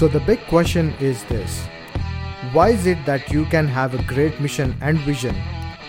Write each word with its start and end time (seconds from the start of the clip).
So, 0.00 0.08
the 0.08 0.20
big 0.20 0.40
question 0.46 0.94
is 0.98 1.24
this 1.24 1.60
Why 2.52 2.70
is 2.70 2.86
it 2.86 3.04
that 3.04 3.30
you 3.30 3.44
can 3.44 3.68
have 3.68 3.92
a 3.92 4.02
great 4.04 4.40
mission 4.40 4.74
and 4.80 4.98
vision, 5.00 5.36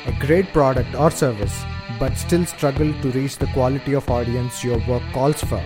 a 0.06 0.12
great 0.20 0.52
product 0.52 0.94
or 0.96 1.10
service, 1.10 1.64
but 1.98 2.18
still 2.18 2.46
struggle 2.46 2.92
to 3.04 3.12
reach 3.12 3.38
the 3.38 3.48
quality 3.54 3.94
of 3.94 4.10
audience 4.10 4.66
your 4.66 4.80
work 4.86 5.04
calls 5.14 5.42
for? 5.42 5.64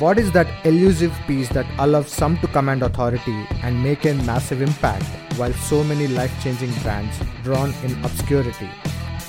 What 0.00 0.18
is 0.18 0.32
that 0.32 0.48
elusive 0.66 1.16
piece 1.28 1.48
that 1.50 1.66
allows 1.78 2.10
some 2.10 2.38
to 2.38 2.48
command 2.48 2.82
authority 2.82 3.46
and 3.62 3.80
make 3.80 4.04
a 4.04 4.14
massive 4.14 4.60
impact 4.60 5.04
while 5.36 5.52
so 5.52 5.84
many 5.84 6.08
life 6.08 6.34
changing 6.42 6.74
brands 6.82 7.20
drown 7.44 7.72
in 7.84 8.04
obscurity? 8.04 8.68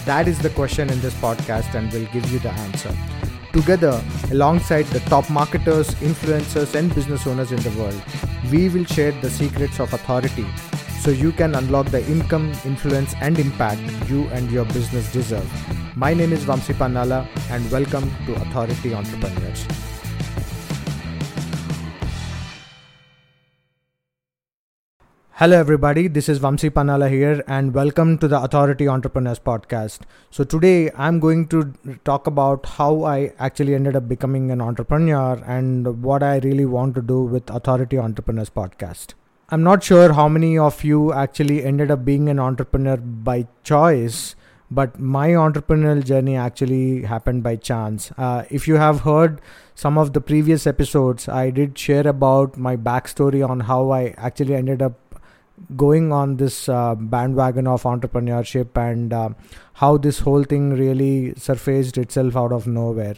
That 0.06 0.28
is 0.28 0.40
the 0.40 0.50
question 0.50 0.90
in 0.90 1.00
this 1.00 1.14
podcast, 1.14 1.76
and 1.76 1.94
we'll 1.94 2.12
give 2.12 2.32
you 2.32 2.40
the 2.40 2.54
answer. 2.54 3.25
Together, 3.56 4.04
alongside 4.32 4.84
the 4.88 5.00
top 5.12 5.30
marketers, 5.30 5.96
influencers, 6.02 6.76
and 6.76 6.94
business 6.94 7.26
owners 7.26 7.54
in 7.54 7.60
the 7.62 7.70
world, 7.80 8.02
we 8.52 8.68
will 8.68 8.84
share 8.84 9.14
the 9.22 9.30
secrets 9.30 9.80
of 9.80 9.94
authority 9.94 10.46
so 11.00 11.10
you 11.10 11.32
can 11.32 11.56
unlock 11.56 11.86
the 11.86 12.06
income, 12.12 12.52
influence, 12.66 13.16
and 13.22 13.40
impact 13.40 13.80
you 14.10 14.28
and 14.34 14.52
your 14.52 14.66
business 14.66 15.10
deserve. 15.14 15.50
My 15.96 16.14
name 16.14 16.34
is 16.34 16.44
Vamsi 16.44 16.74
Pannala, 16.76 17.26
and 17.50 17.72
welcome 17.72 18.12
to 18.26 18.36
Authority 18.36 18.94
Entrepreneurs. 18.94 19.66
Hello, 25.40 25.58
everybody. 25.60 26.08
This 26.08 26.30
is 26.30 26.40
Vamsi 26.40 26.70
Pannala 26.70 27.10
here, 27.10 27.44
and 27.46 27.74
welcome 27.74 28.18
to 28.20 28.28
the 28.30 28.42
Authority 28.42 28.88
Entrepreneurs 28.88 29.38
podcast. 29.38 30.04
So, 30.32 30.46
today 30.46 30.90
I'm 30.92 31.20
going 31.20 31.50
to 31.50 31.74
talk 32.06 32.26
about 32.26 32.66
how 32.66 33.04
I 33.04 33.34
actually 33.38 33.76
ended 33.76 33.98
up 33.98 34.08
becoming 34.08 34.50
an 34.52 34.62
entrepreneur 34.62 35.34
and 35.46 36.02
what 36.02 36.24
I 36.24 36.38
really 36.38 36.64
want 36.64 36.96
to 36.96 37.02
do 37.02 37.20
with 37.24 37.50
Authority 37.50 37.98
Entrepreneurs 37.98 38.50
podcast. 38.50 39.14
I'm 39.50 39.62
not 39.62 39.84
sure 39.84 40.14
how 40.14 40.30
many 40.30 40.58
of 40.58 40.86
you 40.86 41.12
actually 41.12 41.66
ended 41.66 41.92
up 41.92 42.06
being 42.06 42.30
an 42.30 42.40
entrepreneur 42.40 42.96
by 42.96 43.46
choice, 43.66 44.38
but 44.72 44.98
my 44.98 45.32
entrepreneurial 45.32 46.02
journey 46.02 46.38
actually 46.38 47.02
happened 47.02 47.44
by 47.44 47.58
chance. 47.58 48.10
Uh, 48.18 48.46
if 48.50 48.70
you 48.70 48.76
have 48.76 49.02
heard 49.02 49.42
some 49.76 49.98
of 49.98 50.14
the 50.14 50.22
previous 50.22 50.66
episodes, 50.66 51.28
I 51.28 51.50
did 51.50 51.78
share 51.78 52.08
about 52.08 52.56
my 52.56 52.78
backstory 52.78 53.46
on 53.46 53.60
how 53.72 53.90
I 53.90 54.14
actually 54.18 54.56
ended 54.56 54.82
up 54.82 54.98
going 55.76 56.12
on 56.12 56.38
this 56.38 56.70
uh, 56.70 56.96
bandwagon 56.96 57.68
of 57.68 57.84
entrepreneurship 57.84 58.78
and 58.78 59.14
uh, 59.14 59.30
how 59.74 59.98
this 59.98 60.20
whole 60.20 60.44
thing 60.44 60.72
really 60.72 61.34
surfaced 61.36 61.98
itself 61.98 62.36
out 62.36 62.52
of 62.52 62.68
nowhere. 62.68 63.16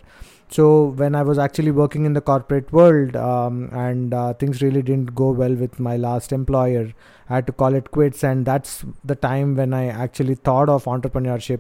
So 0.50 0.86
when 0.86 1.14
I 1.14 1.24
was 1.24 1.38
actually 1.38 1.72
working 1.72 2.06
in 2.06 2.14
the 2.14 2.22
corporate 2.22 2.72
world 2.72 3.18
um, 3.18 3.70
and 3.74 4.14
uh, 4.14 4.34
things 4.34 4.62
really 4.62 4.82
didn't 4.82 5.14
go 5.14 5.32
well 5.32 5.54
with 5.54 5.78
my 5.78 5.98
last 5.98 6.32
employer, 6.32 6.94
I 7.30 7.36
had 7.36 7.48
to 7.48 7.54
call 7.54 7.76
it 7.76 7.92
quits, 7.92 8.24
and 8.24 8.46
that's 8.46 8.86
the 9.04 9.16
time 9.16 9.58
when 9.58 9.74
I 9.74 9.88
actually 9.88 10.36
thought 10.36 10.70
of 10.70 10.86
entrepreneurship. 10.86 11.60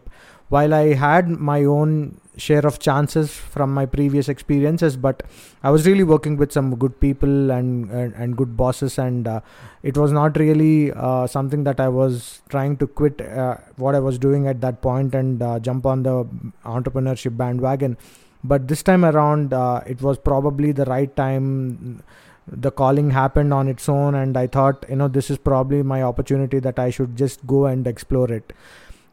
While 0.50 0.74
I 0.74 0.94
had 0.94 1.30
my 1.30 1.64
own 1.64 2.20
share 2.38 2.66
of 2.66 2.80
chances 2.80 3.32
from 3.32 3.74
my 3.74 3.86
previous 3.86 4.30
experiences 4.30 4.96
but 4.96 5.24
i 5.64 5.70
was 5.70 5.88
really 5.88 6.04
working 6.04 6.38
with 6.38 6.52
some 6.52 6.76
good 6.76 7.00
people 7.00 7.52
and 7.52 7.90
and, 7.90 8.14
and 8.14 8.38
good 8.38 8.56
bosses 8.56 8.98
and 8.98 9.28
uh, 9.28 9.40
it 9.84 9.98
was 9.98 10.12
not 10.12 10.38
really 10.38 10.92
uh, 10.94 11.26
something 11.26 11.64
that 11.64 11.80
i 11.80 11.88
was 11.88 12.42
trying 12.50 12.78
to 12.78 12.88
quit 12.88 13.20
uh, 13.22 13.58
what 13.78 13.96
i 13.96 14.00
was 14.00 14.20
doing 14.20 14.48
at 14.48 14.62
that 14.62 14.82
point 14.82 15.16
and 15.16 15.42
uh, 15.42 15.60
jump 15.60 15.86
on 15.86 16.04
the 16.04 16.26
entrepreneurship 16.66 17.36
bandwagon. 17.36 17.98
But 18.44 18.68
this 18.68 18.84
time 18.84 19.04
around 19.04 19.54
uh, 19.54 19.82
it 19.86 20.02
was 20.02 20.18
probably 20.18 20.72
the 20.72 20.86
right 20.86 21.14
time. 21.16 22.04
The 22.50 22.72
calling 22.72 23.10
happened 23.10 23.54
on 23.54 23.68
its 23.68 23.90
own 23.90 24.16
and 24.16 24.38
i 24.38 24.48
thought 24.48 24.86
you 24.90 24.96
know 24.96 25.08
this 25.08 25.30
is 25.30 25.38
probably 25.38 25.82
my 25.84 26.02
opportunity 26.04 26.60
that 26.60 26.80
i 26.80 26.90
should 26.90 27.18
just 27.18 27.46
go 27.46 27.66
and 27.66 27.88
explore 27.88 28.32
it. 28.32 28.54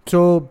So 0.06 0.50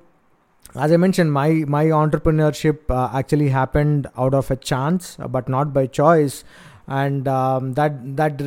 as 0.76 0.92
I 0.92 0.98
mentioned, 0.98 1.32
my 1.32 1.50
my 1.68 1.86
entrepreneurship 1.86 2.90
uh, 2.90 3.10
actually 3.14 3.50
happened 3.50 4.08
out 4.18 4.34
of 4.34 4.50
a 4.50 4.56
chance, 4.56 5.18
but 5.30 5.48
not 5.48 5.74
by 5.74 5.86
choice, 5.88 6.44
and 6.88 7.28
um, 7.28 7.74
that 7.74 8.16
that 8.18 8.42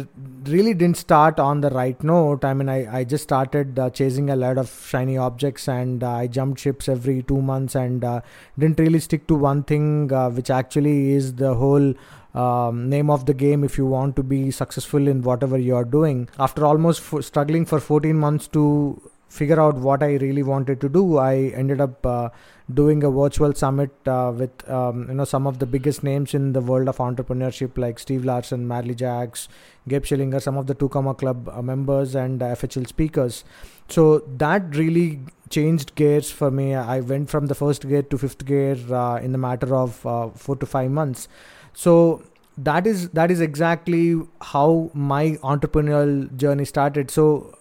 really 0.45 0.75
didn't 0.75 0.97
start 0.97 1.39
on 1.39 1.61
the 1.61 1.71
right 1.71 2.03
note. 2.03 2.45
I 2.45 2.53
mean, 2.55 2.69
I 2.69 2.99
I 2.99 3.05
just 3.05 3.25
started 3.25 3.79
uh, 3.79 3.91
chasing 3.91 4.31
a 4.31 4.37
lot 4.37 4.59
of 4.59 4.71
shiny 4.89 5.17
objects, 5.17 5.69
and 5.69 6.03
uh, 6.03 6.11
I 6.11 6.27
jumped 6.27 6.61
ships 6.61 6.89
every 6.89 7.23
two 7.23 7.41
months, 7.41 7.77
and 7.77 8.05
uh, 8.05 8.21
didn't 8.59 8.81
really 8.81 9.01
stick 9.01 9.27
to 9.29 9.35
one 9.35 9.63
thing, 9.63 10.13
uh, 10.13 10.31
which 10.31 10.51
actually 10.51 11.13
is 11.13 11.35
the 11.35 11.55
whole. 11.55 11.95
Um, 12.35 12.91
name 12.91 13.09
of 13.09 13.25
the 13.25 13.33
game 13.33 13.65
if 13.65 13.79
you 13.79 13.87
want 13.87 14.15
to 14.17 14.23
be 14.23 14.51
successful 14.51 15.09
in 15.09 15.23
whatever 15.23 15.57
you 15.57 15.75
are 15.75 15.87
doing 15.87 16.29
after 16.39 16.67
almost 16.67 17.01
f- 17.01 17.25
struggling 17.25 17.65
for 17.65 17.81
14 17.81 18.15
months 18.15 18.47
to 18.49 19.01
figure 19.29 19.61
out 19.61 19.77
what 19.77 20.03
I 20.03 20.15
really 20.15 20.43
wanted 20.43 20.81
to 20.81 20.89
do, 20.89 21.19
I 21.19 21.53
ended 21.55 21.81
up 21.81 22.05
uh, 22.07 22.29
doing 22.73 23.03
a 23.05 23.11
virtual 23.11 23.55
summit 23.55 23.91
uh, 24.07 24.33
with 24.35 24.69
um, 24.69 25.07
you 25.09 25.15
know 25.15 25.25
some 25.25 25.47
of 25.47 25.59
the 25.59 25.67
biggest 25.67 26.03
names 26.03 26.35
in 26.35 26.53
the 26.53 26.61
world 26.61 26.89
of 26.89 26.99
entrepreneurship 26.99 27.77
like 27.79 27.99
Steve 27.99 28.25
Larsen, 28.25 28.67
Marley 28.67 28.95
Jaxx, 28.95 29.49
Gabe 29.89 30.05
Schillinger, 30.05 30.41
some 30.41 30.57
of 30.57 30.67
the 30.67 30.75
Two 30.75 30.89
Comma 30.89 31.15
Club 31.15 31.49
uh, 31.49 31.63
members 31.63 32.15
and 32.15 32.43
uh, 32.43 32.47
FHL 32.47 32.87
speakers. 32.87 33.45
So 33.89 34.19
that 34.39 34.75
really 34.75 35.21
changed 35.51 35.95
gears 35.95 36.31
for 36.31 36.51
me. 36.51 36.75
I 36.75 37.01
went 37.01 37.31
from 37.31 37.47
the 37.47 37.55
first 37.55 37.89
gear 37.89 38.03
to 38.03 38.19
fifth 38.19 38.45
gear 38.45 38.77
uh, 38.91 39.17
in 39.17 39.33
the 39.33 39.39
matter 39.39 39.75
of 39.77 40.05
uh, 40.05 40.29
four 40.31 40.57
to 40.57 40.67
five 40.67 40.91
months. 40.91 41.29
So 41.73 42.23
that 42.59 42.87
is 42.87 43.11
that 43.11 43.31
is 43.31 43.41
exactly 43.41 44.17
how 44.41 44.91
my 44.95 45.39
entrepreneurial 45.43 46.35
journey 46.37 46.65
started. 46.65 47.11
So 47.11 47.57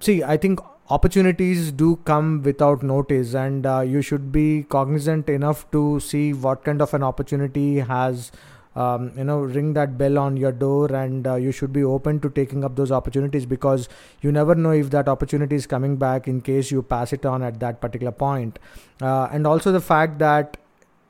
see, 0.00 0.22
I 0.22 0.36
think 0.36 0.60
opportunities 0.90 1.72
do 1.72 1.96
come 2.04 2.42
without 2.42 2.82
notice 2.82 3.34
and 3.34 3.66
uh, 3.66 3.80
you 3.80 4.02
should 4.02 4.30
be 4.30 4.64
cognizant 4.68 5.28
enough 5.28 5.70
to 5.70 5.98
see 6.00 6.32
what 6.32 6.62
kind 6.64 6.82
of 6.82 6.92
an 6.92 7.02
opportunity 7.02 7.78
has 7.78 8.30
um, 8.76 9.12
you 9.16 9.24
know 9.24 9.38
ring 9.38 9.72
that 9.72 9.96
bell 9.96 10.18
on 10.18 10.36
your 10.36 10.52
door 10.52 10.92
and 10.94 11.26
uh, 11.26 11.36
you 11.36 11.52
should 11.52 11.72
be 11.72 11.82
open 11.82 12.20
to 12.20 12.28
taking 12.28 12.64
up 12.64 12.76
those 12.76 12.90
opportunities 12.90 13.46
because 13.46 13.88
you 14.20 14.32
never 14.32 14.54
know 14.54 14.72
if 14.72 14.90
that 14.90 15.08
opportunity 15.08 15.56
is 15.56 15.66
coming 15.66 15.96
back 15.96 16.28
in 16.28 16.40
case 16.40 16.70
you 16.70 16.82
pass 16.82 17.12
it 17.12 17.24
on 17.24 17.42
at 17.42 17.60
that 17.60 17.80
particular 17.80 18.12
point. 18.12 18.58
Uh, 19.00 19.28
and 19.30 19.46
also 19.46 19.72
the 19.72 19.80
fact 19.80 20.18
that 20.18 20.56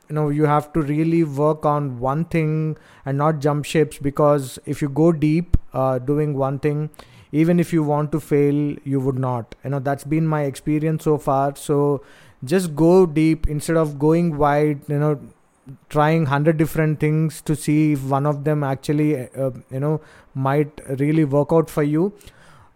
you 0.08 0.14
know 0.14 0.28
you 0.28 0.44
have 0.44 0.72
to 0.74 0.82
really 0.82 1.24
work 1.24 1.64
on 1.64 1.98
one 1.98 2.24
thing 2.26 2.76
and 3.06 3.16
not 3.16 3.40
jump 3.40 3.64
ships 3.64 3.98
because 3.98 4.58
if 4.66 4.82
you 4.82 4.88
go 4.88 5.10
deep 5.10 5.56
uh, 5.72 5.98
doing 5.98 6.34
one 6.34 6.58
thing 6.58 6.90
even 7.42 7.58
if 7.62 7.72
you 7.72 7.82
want 7.82 8.12
to 8.12 8.20
fail 8.20 8.58
you 8.84 9.00
would 9.00 9.18
not. 9.18 9.54
You 9.64 9.70
know 9.70 9.80
that's 9.80 10.04
been 10.04 10.26
my 10.26 10.42
experience 10.42 11.04
so 11.04 11.18
far. 11.18 11.56
So 11.56 12.02
just 12.52 12.74
go 12.76 13.06
deep 13.06 13.48
instead 13.48 13.76
of 13.76 13.98
going 13.98 14.36
wide 14.36 14.82
you 14.88 14.98
know 14.98 15.18
trying 15.88 16.24
100 16.24 16.58
different 16.58 17.00
things 17.00 17.40
to 17.40 17.56
see 17.56 17.92
if 17.92 18.02
one 18.04 18.26
of 18.26 18.44
them 18.44 18.62
actually 18.62 19.08
uh, 19.18 19.50
you 19.70 19.80
know 19.80 20.00
might 20.34 20.80
really 21.00 21.24
work 21.24 21.52
out 21.52 21.68
for 21.68 21.82
you. 21.82 22.12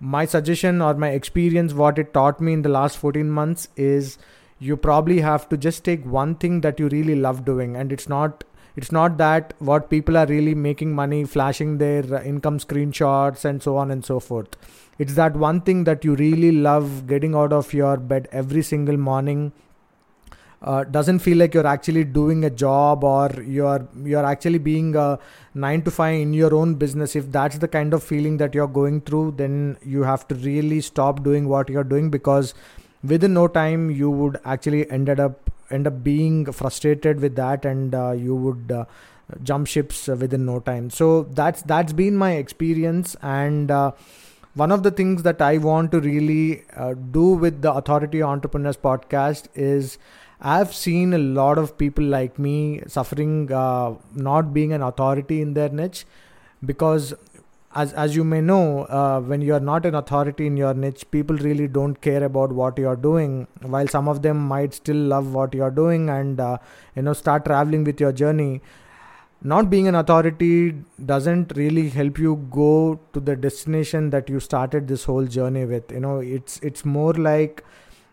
My 0.01 0.25
suggestion 0.25 0.83
or 0.83 0.95
my 0.95 1.11
experience 1.21 1.73
what 1.85 1.99
it 1.99 2.13
taught 2.13 2.41
me 2.41 2.53
in 2.53 2.63
the 2.63 2.75
last 2.81 2.99
14 2.99 3.31
months 3.31 3.69
is 3.77 4.19
you 4.59 4.77
probably 4.77 5.21
have 5.21 5.49
to 5.49 5.57
just 5.57 5.85
take 5.85 6.05
one 6.05 6.35
thing 6.35 6.61
that 6.63 6.81
you 6.81 6.89
really 6.89 7.15
love 7.15 7.45
doing 7.45 7.77
and 7.77 7.93
it's 7.93 8.09
not 8.09 8.45
it's 8.79 8.93
not 8.93 9.17
that 9.19 9.55
what 9.59 9.91
people 9.91 10.17
are 10.17 10.27
really 10.27 10.55
making 10.55 10.95
money 10.95 11.25
flashing 11.25 11.79
their 11.79 12.03
uh, 12.15 12.23
income 12.23 12.59
screenshots 12.65 13.45
and 13.45 13.61
so 13.61 13.77
on 13.77 13.91
and 13.91 14.05
so 14.05 14.21
forth. 14.21 14.57
It's 15.01 15.15
that 15.15 15.35
one 15.35 15.63
thing 15.63 15.83
that 15.89 16.05
you 16.05 16.15
really 16.15 16.53
love 16.53 17.09
getting 17.09 17.35
out 17.35 17.53
of 17.53 17.73
your 17.75 17.97
bed 17.97 18.29
every 18.31 18.63
single 18.63 18.97
morning 18.97 19.51
uh, 20.63 20.85
doesn't 20.85 21.19
feel 21.19 21.39
like 21.39 21.55
you're 21.55 21.67
actually 21.67 22.05
doing 22.05 22.45
a 22.45 22.51
job 22.51 23.03
or 23.03 23.29
you're 23.43 23.89
you're 24.05 24.25
actually 24.25 24.59
being 24.59 24.95
a 24.95 25.19
nine 25.55 25.83
to 25.83 25.91
five 25.91 26.21
in 26.21 26.33
your 26.33 26.55
own 26.55 26.75
business. 26.77 27.17
If 27.17 27.33
that's 27.33 27.59
the 27.59 27.69
kind 27.77 27.93
of 28.01 28.05
feeling 28.05 28.37
that 28.37 28.55
you're 28.55 28.75
going 28.81 29.01
through 29.01 29.33
then 29.43 29.77
you 29.83 30.05
have 30.05 30.29
to 30.29 30.37
really 30.37 30.81
stop 30.81 31.25
doing 31.25 31.49
what 31.49 31.69
you're 31.69 31.91
doing 31.97 32.11
because 32.11 32.55
within 33.03 33.35
no 33.35 33.49
time 33.49 33.91
you 33.91 34.11
would 34.11 34.41
actually 34.45 34.91
ended 34.91 35.19
up 35.29 35.48
end 35.71 35.87
up 35.87 36.03
being 36.03 36.51
frustrated 36.53 37.21
with 37.21 37.37
that 37.37 37.65
and 37.65 37.95
uh, 37.95 38.13
you 38.13 38.35
would 38.35 38.73
uh, 38.73 38.85
jump 39.43 39.67
ships 39.67 40.09
within 40.09 40.47
no 40.47 40.61
time. 40.61 40.91
So 40.91 41.25
that's 41.25 41.63
that's 41.63 41.93
been 41.93 42.17
my 42.17 42.33
experience 42.33 43.17
and 43.23 43.71
uh, 43.71 43.93
one 44.55 44.73
of 44.73 44.83
the 44.83 44.91
things 44.91 45.23
that 45.23 45.41
i 45.41 45.57
want 45.59 45.93
to 45.93 46.01
really 46.01 46.65
uh, 46.77 46.95
do 47.17 47.27
with 47.43 47.61
the 47.63 47.73
authority 47.81 48.23
entrepreneurs 48.23 48.77
podcast 48.77 49.47
is 49.55 49.99
i've 50.41 50.75
seen 50.75 51.13
a 51.13 51.19
lot 51.19 51.59
of 51.59 51.77
people 51.83 52.05
like 52.05 52.39
me 52.39 52.81
suffering 52.87 53.53
uh, 53.53 53.95
not 54.15 54.53
being 54.53 54.73
an 54.73 54.83
authority 54.83 55.41
in 55.43 55.55
their 55.55 55.69
niche 55.69 56.05
because 56.65 57.15
as 57.75 57.93
as 57.93 58.17
you 58.17 58.25
may 58.25 58.41
know, 58.41 58.85
uh, 58.85 59.21
when 59.21 59.43
you 59.43 59.55
are 59.55 59.61
not 59.61 59.85
an 59.87 59.95
authority 59.95 60.47
in 60.47 60.57
your 60.57 60.75
niche, 60.75 61.05
people 61.11 61.37
really 61.37 61.69
don't 61.69 62.01
care 62.01 62.25
about 62.25 62.53
what 62.53 62.79
you 62.79 62.89
are 62.89 62.97
doing. 62.97 63.47
While 63.63 63.89
some 63.89 64.09
of 64.09 64.23
them 64.23 64.39
might 64.49 64.75
still 64.75 64.97
love 64.97 65.35
what 65.35 65.55
you 65.55 65.63
are 65.63 65.71
doing 65.71 66.09
and 66.09 66.41
uh, 66.41 66.59
you 66.97 67.03
know 67.03 67.13
start 67.13 67.45
traveling 67.45 67.85
with 67.85 68.01
your 68.01 68.13
journey. 68.13 68.53
not 69.51 69.71
being 69.71 69.87
an 69.89 69.95
authority 69.95 70.75
doesn't 71.09 71.53
really 71.57 71.89
help 71.89 72.19
you 72.19 72.31
go 72.55 72.99
to 73.13 73.21
the 73.21 73.37
destination 73.37 74.11
that 74.11 74.29
you 74.29 74.41
started 74.41 74.89
this 74.89 75.05
whole 75.05 75.27
journey 75.27 75.65
with 75.65 75.93
you 75.93 76.01
know 76.01 76.19
it's 76.19 76.59
it's 76.71 76.85
more 76.85 77.13
like 77.15 77.63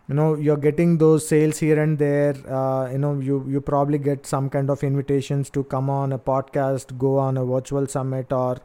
you 0.08 0.14
know 0.14 0.28
you're 0.36 0.56
getting 0.66 0.98
those 0.98 1.26
sales 1.26 1.58
here 1.58 1.82
and 1.82 1.98
there 1.98 2.34
uh, 2.48 2.88
you 2.92 2.98
know 2.98 3.18
you 3.18 3.44
you 3.48 3.60
probably 3.60 3.98
get 3.98 4.24
some 4.34 4.48
kind 4.48 4.70
of 4.70 4.84
invitations 4.84 5.50
to 5.50 5.64
come 5.64 5.90
on 5.90 6.12
a 6.12 6.18
podcast 6.18 6.96
go 6.96 7.18
on 7.18 7.36
a 7.36 7.44
virtual 7.44 7.88
summit 7.88 8.32
or 8.32 8.56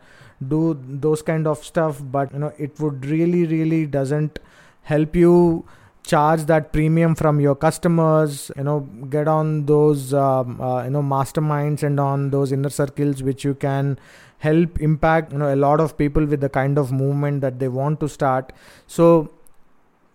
do 0.48 0.80
those 0.88 1.22
kind 1.22 1.48
of 1.48 1.64
stuff 1.64 2.02
but 2.12 2.32
you 2.34 2.40
know 2.40 2.52
it 2.58 2.80
would 2.80 3.06
really 3.06 3.46
really 3.46 3.86
doesn't 3.86 4.40
help 4.84 5.16
you 5.16 5.66
charge 6.04 6.46
that 6.46 6.74
premium 6.74 7.14
from 7.14 7.40
your 7.40 7.56
customers 7.56 8.52
you 8.58 8.64
know 8.64 8.80
get 9.10 9.28
on 9.28 9.66
those 9.66 10.14
um, 10.14 10.60
uh, 10.60 10.84
you 10.84 10.90
know 10.90 11.02
masterminds 11.02 11.84
and 11.84 12.00
on 12.00 12.32
those 12.32 12.52
inner 12.52 12.70
circles 12.70 13.22
which 13.22 13.44
you 13.44 13.54
can 13.54 13.98
help 14.40 14.80
impact 14.82 15.32
you 15.32 15.38
know 15.38 15.54
a 15.54 15.60
lot 15.64 15.80
of 15.80 15.96
people 15.98 16.26
with 16.26 16.42
the 16.42 16.50
kind 16.50 16.78
of 16.78 16.92
movement 16.92 17.42
that 17.42 17.60
they 17.60 17.68
want 17.68 18.00
to 18.00 18.10
start. 18.10 18.52
So 18.88 19.32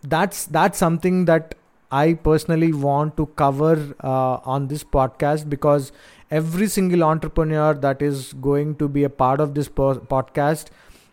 that's 0.02 0.46
that's 0.46 0.78
something 0.78 1.24
that 1.24 1.54
i 1.90 2.12
personally 2.12 2.72
want 2.72 3.16
to 3.16 3.26
cover 3.40 3.94
uh, 4.02 4.38
on 4.54 4.66
this 4.68 4.84
podcast 4.84 5.48
because 5.48 5.92
every 6.30 6.68
single 6.68 7.04
entrepreneur 7.04 7.74
that 7.74 8.02
is 8.02 8.32
going 8.34 8.74
to 8.76 8.88
be 8.88 9.04
a 9.04 9.10
part 9.10 9.40
of 9.40 9.54
this 9.54 9.68
po- 9.68 10.00
podcast 10.14 10.66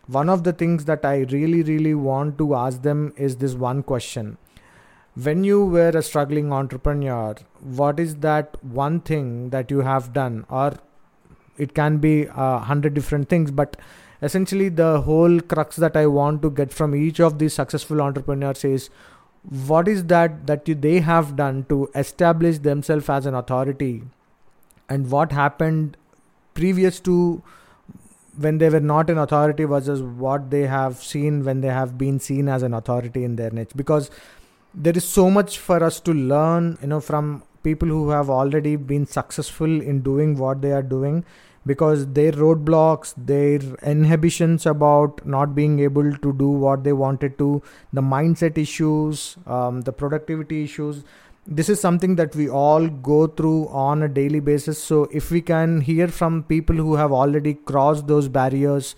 one 0.06 0.28
of 0.28 0.44
the 0.44 0.52
things 0.52 0.84
that 0.84 1.04
i 1.04 1.18
really 1.34 1.62
really 1.62 1.94
want 1.94 2.36
to 2.38 2.54
ask 2.54 2.82
them 2.82 3.12
is 3.16 3.36
this 3.36 3.54
one 3.54 3.82
question 3.82 4.36
when 5.14 5.44
you 5.44 5.64
were 5.64 5.90
a 5.90 6.02
struggling 6.02 6.52
entrepreneur, 6.52 7.36
what 7.60 8.00
is 8.00 8.16
that 8.16 8.56
one 8.64 9.00
thing 9.00 9.50
that 9.50 9.70
you 9.70 9.80
have 9.80 10.12
done? 10.12 10.44
Or 10.50 10.74
it 11.56 11.74
can 11.74 11.98
be 11.98 12.26
a 12.34 12.58
hundred 12.58 12.94
different 12.94 13.28
things, 13.28 13.50
but 13.52 13.76
essentially 14.22 14.68
the 14.68 15.02
whole 15.02 15.40
crux 15.40 15.76
that 15.76 15.96
I 15.96 16.06
want 16.06 16.42
to 16.42 16.50
get 16.50 16.72
from 16.72 16.94
each 16.96 17.20
of 17.20 17.38
these 17.38 17.54
successful 17.54 18.02
entrepreneurs 18.02 18.64
is 18.64 18.90
what 19.66 19.86
is 19.86 20.04
that 20.06 20.46
that 20.46 20.66
you, 20.66 20.74
they 20.74 21.00
have 21.00 21.36
done 21.36 21.66
to 21.68 21.90
establish 21.94 22.58
themselves 22.58 23.08
as 23.08 23.26
an 23.26 23.34
authority 23.34 24.02
and 24.88 25.10
what 25.10 25.32
happened 25.32 25.96
previous 26.54 27.00
to 27.00 27.42
when 28.36 28.58
they 28.58 28.68
were 28.68 28.80
not 28.80 29.10
an 29.10 29.18
authority 29.18 29.64
versus 29.64 30.02
what 30.02 30.50
they 30.50 30.66
have 30.66 31.02
seen 31.02 31.44
when 31.44 31.60
they 31.60 31.68
have 31.68 31.96
been 31.96 32.18
seen 32.18 32.48
as 32.48 32.62
an 32.62 32.74
authority 32.74 33.24
in 33.24 33.36
their 33.36 33.50
niche. 33.50 33.70
Because 33.76 34.10
there 34.74 34.96
is 34.96 35.04
so 35.04 35.30
much 35.30 35.58
for 35.58 35.82
us 35.82 36.00
to 36.00 36.12
learn 36.12 36.76
you 36.82 36.88
know 36.88 37.00
from 37.00 37.42
people 37.62 37.88
who 37.88 38.10
have 38.10 38.28
already 38.28 38.76
been 38.76 39.06
successful 39.06 39.80
in 39.80 40.00
doing 40.02 40.36
what 40.36 40.60
they 40.60 40.72
are 40.72 40.82
doing 40.82 41.24
because 41.66 42.06
their 42.12 42.32
roadblocks 42.32 43.14
their 43.16 43.60
inhibitions 43.90 44.66
about 44.66 45.24
not 45.24 45.54
being 45.54 45.78
able 45.78 46.12
to 46.16 46.32
do 46.32 46.48
what 46.48 46.82
they 46.84 46.92
wanted 46.92 47.38
to 47.38 47.62
the 47.92 48.02
mindset 48.02 48.58
issues 48.58 49.36
um, 49.46 49.80
the 49.82 49.92
productivity 49.92 50.64
issues 50.64 51.04
this 51.46 51.68
is 51.68 51.80
something 51.80 52.16
that 52.16 52.34
we 52.34 52.48
all 52.48 52.88
go 52.88 53.26
through 53.26 53.68
on 53.68 54.02
a 54.02 54.08
daily 54.08 54.40
basis. 54.40 54.82
So 54.82 55.08
if 55.12 55.30
we 55.30 55.40
can 55.40 55.80
hear 55.80 56.08
from 56.08 56.42
people 56.44 56.76
who 56.76 56.94
have 56.94 57.12
already 57.12 57.54
crossed 57.54 58.06
those 58.06 58.28
barriers 58.28 58.94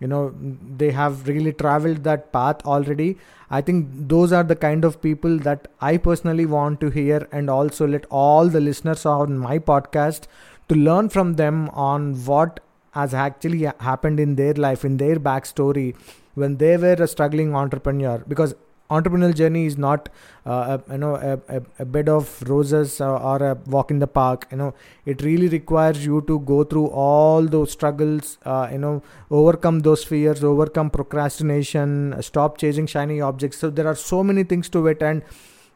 you 0.00 0.06
know 0.06 0.32
they 0.76 0.92
have 0.92 1.26
really 1.26 1.52
traveled 1.52 2.04
that 2.04 2.30
path 2.32 2.64
already 2.64 3.16
i 3.50 3.60
think 3.60 3.88
those 4.12 4.32
are 4.32 4.44
the 4.44 4.54
kind 4.54 4.84
of 4.84 5.02
people 5.02 5.36
that 5.38 5.66
i 5.80 5.96
personally 5.96 6.46
want 6.46 6.80
to 6.80 6.88
hear 6.88 7.26
and 7.32 7.50
also 7.50 7.84
let 7.84 8.06
all 8.08 8.46
the 8.46 8.60
listeners 8.60 9.04
on 9.04 9.36
my 9.36 9.58
podcast 9.58 10.28
to 10.68 10.76
learn 10.76 11.08
from 11.08 11.34
them 11.34 11.68
on 11.70 12.14
what 12.26 12.60
has 12.92 13.14
actually 13.14 13.64
happened 13.80 14.20
in 14.20 14.36
their 14.36 14.54
life 14.54 14.84
in 14.84 14.96
their 14.98 15.16
backstory 15.16 15.94
when 16.34 16.56
they 16.56 16.76
were 16.76 16.94
a 16.94 17.08
struggling 17.08 17.54
entrepreneur. 17.54 18.18
Because 18.28 18.54
entrepreneurial 18.90 19.34
journey 19.34 19.66
is 19.66 19.76
not 19.76 20.08
uh, 20.46 20.78
a, 20.78 20.92
you 20.92 20.98
know 20.98 21.14
a, 21.16 21.62
a, 21.78 21.84
bed 21.84 22.08
of 22.08 22.42
roses 22.48 23.00
or, 23.00 23.18
or, 23.18 23.36
a 23.42 23.54
walk 23.66 23.90
in 23.90 23.98
the 23.98 24.06
park 24.06 24.46
you 24.50 24.56
know. 24.56 24.74
It 25.04 25.22
really 25.22 25.48
requires 25.48 26.04
you 26.04 26.22
to 26.22 26.38
go 26.40 26.64
through 26.64 26.86
all 26.86 27.42
those 27.42 27.72
struggles 27.72 28.38
uh, 28.44 28.68
you 28.72 28.78
know 28.78 29.02
overcome 29.30 29.80
those 29.80 30.04
fears 30.04 30.42
overcome 30.42 30.90
procrastination 30.90 32.14
stop 32.22 32.58
chasing 32.58 32.86
shiny 32.86 33.20
objects. 33.20 33.58
So 33.58 33.70
there 33.70 33.86
are 33.86 33.94
so 33.94 34.24
many 34.24 34.44
things 34.44 34.68
to 34.70 34.86
it 34.86 35.02
and 35.02 35.22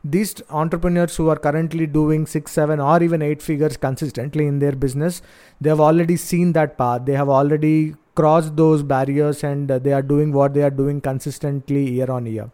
these 0.04 0.42
entrepreneurs 0.50 1.16
who 1.16 1.28
are 1.28 1.36
currently 1.36 1.86
doing 1.86 2.26
six 2.26 2.52
seven 2.52 2.80
or 2.80 3.02
even 3.02 3.20
eight 3.22 3.42
figures 3.42 3.76
consistently 3.76 4.46
in 4.46 4.58
their 4.58 4.72
business 4.72 5.22
they 5.60 5.68
have 5.68 5.80
already 5.80 6.16
seen 6.16 6.52
that 6.54 6.76
path. 6.76 7.04
They 7.04 7.12
have 7.12 7.28
already 7.28 7.94
crossed 8.14 8.56
those 8.56 8.82
barriers 8.82 9.44
and 9.44 9.68
they 9.68 9.92
are 9.92 10.02
doing 10.02 10.32
what 10.32 10.54
they 10.54 10.62
are 10.62 10.70
doing 10.70 11.00
consistently 11.00 11.88
year 11.90 12.10
on 12.10 12.26
year 12.26 12.50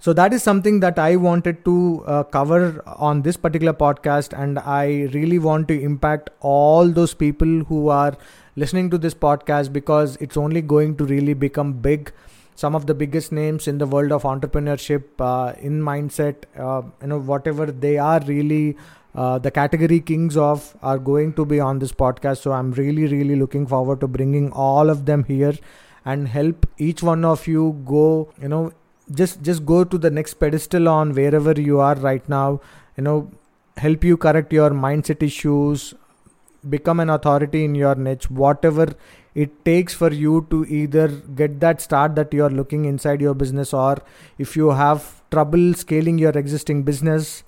so 0.00 0.12
that 0.12 0.32
is 0.32 0.42
something 0.42 0.80
that 0.80 0.98
I 0.98 1.16
wanted 1.16 1.64
to 1.64 2.04
uh, 2.06 2.22
cover 2.22 2.82
on 2.86 3.22
this 3.22 3.36
particular 3.36 3.72
podcast, 3.72 4.38
and 4.38 4.58
I 4.58 5.08
really 5.12 5.38
want 5.38 5.68
to 5.68 5.80
impact 5.80 6.30
all 6.40 6.88
those 6.88 7.14
people 7.14 7.64
who 7.64 7.88
are 7.88 8.16
listening 8.56 8.90
to 8.90 8.98
this 8.98 9.14
podcast 9.14 9.72
because 9.72 10.16
it's 10.16 10.36
only 10.36 10.62
going 10.62 10.96
to 10.96 11.04
really 11.04 11.34
become 11.34 11.72
big. 11.72 12.12
Some 12.54 12.74
of 12.74 12.86
the 12.86 12.94
biggest 12.94 13.30
names 13.32 13.68
in 13.68 13.78
the 13.78 13.86
world 13.86 14.10
of 14.12 14.22
entrepreneurship, 14.22 15.02
uh, 15.20 15.52
in 15.60 15.80
mindset, 15.80 16.44
uh, 16.56 16.82
you 17.00 17.08
know, 17.08 17.20
whatever 17.20 17.66
they 17.66 17.98
are 17.98 18.20
really 18.26 18.76
uh, 19.14 19.38
the 19.38 19.50
category 19.50 20.00
kings 20.00 20.36
of 20.36 20.76
are 20.82 20.98
going 20.98 21.32
to 21.32 21.44
be 21.44 21.58
on 21.58 21.78
this 21.78 21.92
podcast. 21.92 22.38
So 22.38 22.52
I'm 22.52 22.72
really, 22.72 23.06
really 23.06 23.36
looking 23.36 23.66
forward 23.66 24.00
to 24.00 24.08
bringing 24.08 24.52
all 24.52 24.90
of 24.90 25.06
them 25.06 25.24
here 25.24 25.54
and 26.04 26.28
help 26.28 26.66
each 26.78 27.02
one 27.02 27.24
of 27.24 27.46
you 27.46 27.82
go, 27.86 28.32
you 28.40 28.48
know, 28.48 28.72
just 29.14 29.42
just 29.42 29.64
go 29.64 29.84
to 29.84 29.98
the 29.98 30.10
next 30.10 30.34
pedestal 30.34 30.88
on 30.88 31.12
wherever 31.14 31.52
you 31.52 31.80
are 31.80 31.94
right 31.96 32.28
now 32.28 32.60
you 32.96 33.02
know 33.02 33.30
help 33.76 34.04
you 34.04 34.16
correct 34.16 34.52
your 34.52 34.70
mindset 34.70 35.22
issues 35.22 35.94
become 36.68 37.00
an 37.00 37.10
authority 37.10 37.64
in 37.64 37.74
your 37.74 37.94
niche 37.94 38.30
whatever 38.30 38.88
it 39.34 39.64
takes 39.64 39.94
for 39.94 40.12
you 40.12 40.46
to 40.50 40.64
either 40.66 41.08
get 41.40 41.60
that 41.60 41.80
start 41.80 42.14
that 42.16 42.32
you 42.34 42.44
are 42.44 42.50
looking 42.50 42.84
inside 42.84 43.20
your 43.20 43.34
business 43.34 43.72
or 43.72 43.96
if 44.38 44.56
you 44.56 44.70
have 44.70 45.22
trouble 45.30 45.72
scaling 45.74 46.18
your 46.18 46.32
existing 46.32 46.82
business 46.82 47.44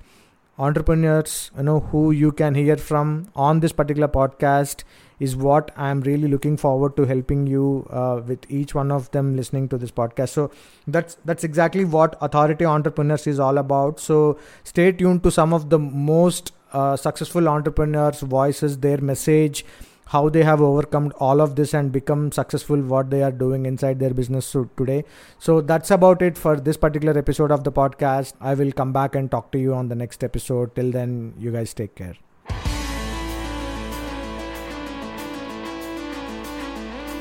entrepreneurs 0.58 1.50
you 1.56 1.62
know 1.64 1.80
who 1.80 2.10
you 2.12 2.30
can 2.30 2.54
hear 2.54 2.76
from 2.76 3.28
on 3.34 3.60
this 3.60 3.72
particular 3.72 4.08
podcast 4.08 4.84
is 5.20 5.36
what 5.36 5.70
I'm 5.76 6.00
really 6.00 6.28
looking 6.28 6.56
forward 6.56 6.96
to 6.96 7.04
helping 7.04 7.46
you 7.46 7.86
uh, 7.90 8.22
with 8.26 8.50
each 8.50 8.74
one 8.74 8.90
of 8.90 9.10
them 9.10 9.36
listening 9.36 9.68
to 9.68 9.78
this 9.78 9.90
podcast. 9.90 10.30
So 10.30 10.50
that's 10.86 11.16
that's 11.24 11.44
exactly 11.44 11.84
what 11.84 12.16
Authority 12.20 12.64
Entrepreneurs 12.64 13.26
is 13.26 13.38
all 13.38 13.58
about. 13.58 14.00
So 14.00 14.38
stay 14.64 14.90
tuned 14.92 15.22
to 15.24 15.30
some 15.30 15.52
of 15.52 15.68
the 15.70 15.78
most 15.78 16.52
uh, 16.72 16.96
successful 16.96 17.48
entrepreneurs' 17.48 18.20
voices, 18.20 18.78
their 18.78 18.98
message, 18.98 19.64
how 20.06 20.28
they 20.28 20.42
have 20.42 20.60
overcome 20.60 21.12
all 21.18 21.40
of 21.40 21.54
this 21.56 21.72
and 21.72 21.92
become 21.92 22.32
successful 22.32 22.80
what 22.92 23.10
they 23.10 23.22
are 23.22 23.30
doing 23.42 23.66
inside 23.66 24.00
their 24.00 24.14
business 24.20 24.48
today 24.76 25.04
so 25.38 25.60
that's 25.60 25.92
about 25.98 26.22
it 26.28 26.36
for 26.36 26.56
this 26.68 26.76
particular 26.76 27.16
episode 27.16 27.52
of 27.58 27.62
the 27.68 27.72
podcast 27.72 28.32
i 28.40 28.54
will 28.54 28.72
come 28.72 28.92
back 28.92 29.14
and 29.14 29.30
talk 29.30 29.52
to 29.52 29.60
you 29.66 29.72
on 29.72 29.88
the 29.88 30.00
next 30.02 30.24
episode 30.24 30.74
till 30.74 30.90
then 30.90 31.32
you 31.38 31.52
guys 31.52 31.72
take 31.82 31.94
care 31.94 32.16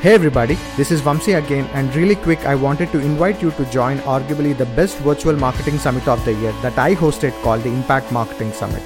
Hey 0.01 0.13
everybody, 0.13 0.55
this 0.77 0.91
is 0.91 1.01
Vamsi 1.01 1.37
again, 1.37 1.65
and 1.73 1.93
really 1.93 2.15
quick, 2.15 2.45
I 2.45 2.55
wanted 2.55 2.89
to 2.93 2.99
invite 2.99 3.41
you 3.41 3.51
to 3.51 3.65
join 3.65 3.97
arguably 4.13 4.57
the 4.57 4.67
best 4.67 4.97
virtual 4.99 5.35
marketing 5.35 5.77
summit 5.77 6.07
of 6.07 6.23
the 6.23 6.33
year 6.35 6.53
that 6.61 6.77
I 6.77 6.95
hosted 6.95 7.33
called 7.41 7.63
the 7.63 7.69
Impact 7.69 8.09
Marketing 8.09 8.53
Summit. 8.53 8.81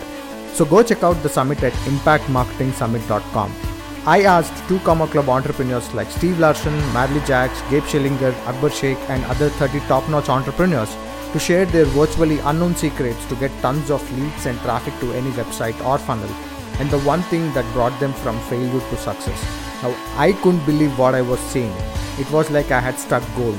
So 0.53 0.65
go 0.65 0.82
check 0.82 1.03
out 1.03 1.22
the 1.22 1.29
summit 1.29 1.62
at 1.62 1.74
impactmarketingsummit.com. 1.91 3.53
I 4.08 4.24
asked 4.24 4.67
two 4.67 4.79
Comma 4.79 5.05
Club 5.05 5.29
entrepreneurs 5.29 5.93
like 5.93 6.10
Steve 6.10 6.39
Larsen, 6.39 6.75
Marley 6.93 7.20
Jaxx, 7.20 7.62
Gabe 7.70 7.84
Schillinger, 7.84 8.34
Akbar 8.48 8.72
Sheikh, 8.72 8.98
and 9.08 9.24
other 9.25 9.50
30 9.50 9.82
top 9.82 10.10
notch 10.10 10.29
entrepreneurs 10.29 10.98
to 11.34 11.38
share 11.38 11.67
their 11.67 11.86
virtually 11.86 12.39
unknown 12.39 12.75
secrets 12.75 13.24
to 13.27 13.36
get 13.36 13.51
tons 13.62 13.91
of 13.91 14.01
leads 14.20 14.48
and 14.48 14.60
traffic 14.62 15.00
to 15.00 15.13
any 15.13 15.29
website 15.34 15.79
or 15.86 16.00
funnel, 16.00 16.29
and 16.80 16.89
the 16.89 17.00
one 17.00 17.22
thing 17.24 17.51
that 17.53 17.74
brought 17.74 17.98
them 18.00 18.13
from 18.13 18.39
failure 18.42 18.80
to 18.89 18.98
success. 18.98 19.42
Now, 19.84 19.94
I 20.18 20.34
couldn't 20.42 20.65
believe 20.65 20.98
what 20.98 21.15
I 21.15 21.22
was 21.22 21.39
seeing. 21.39 21.74
It 22.20 22.30
was 22.32 22.50
like 22.50 22.72
I 22.72 22.80
had 22.80 22.98
struck 22.98 23.24
gold. 23.36 23.58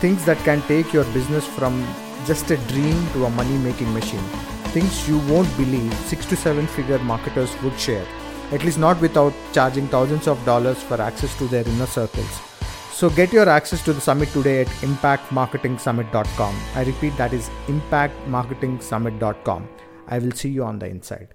Things 0.00 0.24
that 0.24 0.38
can 0.38 0.62
take 0.62 0.92
your 0.92 1.04
business 1.12 1.46
from 1.46 1.84
just 2.26 2.50
a 2.50 2.56
dream 2.68 3.06
to 3.12 3.26
a 3.26 3.30
money 3.30 3.58
making 3.58 3.92
machine. 3.92 4.24
Things 4.74 5.08
you 5.08 5.18
won't 5.30 5.56
believe 5.56 5.92
six 6.06 6.26
to 6.26 6.36
seven 6.36 6.66
figure 6.66 6.98
marketers 6.98 7.54
would 7.62 7.78
share, 7.78 8.06
at 8.50 8.64
least 8.64 8.78
not 8.78 9.00
without 9.00 9.32
charging 9.52 9.86
thousands 9.88 10.26
of 10.26 10.44
dollars 10.44 10.82
for 10.82 11.00
access 11.00 11.36
to 11.38 11.46
their 11.46 11.66
inner 11.66 11.86
circles. 11.86 12.40
So 12.92 13.10
get 13.10 13.32
your 13.32 13.48
access 13.48 13.82
to 13.84 13.92
the 13.92 14.00
summit 14.00 14.28
today 14.28 14.62
at 14.62 14.68
impactmarketingsummit.com. 14.88 16.54
I 16.74 16.84
repeat, 16.84 17.16
that 17.16 17.32
is 17.32 17.50
impactmarketingsummit.com. 17.66 19.68
I 20.06 20.18
will 20.18 20.32
see 20.32 20.50
you 20.50 20.64
on 20.64 20.78
the 20.78 20.86
inside. 20.86 21.28